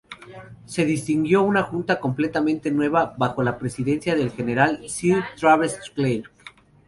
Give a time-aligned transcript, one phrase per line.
[0.65, 6.31] Se designó una junta completamente nueva bajo la presidencia del General Sir Travers Clarke.